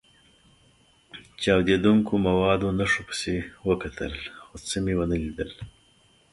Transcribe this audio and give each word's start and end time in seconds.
چاودېدونکو 1.41 2.13
موادو 2.27 2.67
نښو 2.79 3.01
پسې 3.07 3.35
وکتل، 3.69 4.13
خو 4.43 4.55
څه 4.67 4.77
مې 4.83 4.93
و 4.97 5.01
نه 5.11 5.17
لیدل. 5.23 5.51